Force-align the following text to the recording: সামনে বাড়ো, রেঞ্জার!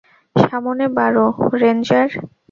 সামনে 0.35 0.85
বাড়ো, 0.97 1.25
রেঞ্জার! 1.61 2.09